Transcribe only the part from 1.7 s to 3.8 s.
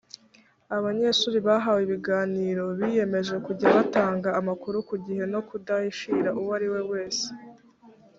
ibiganiro biyemeje kujya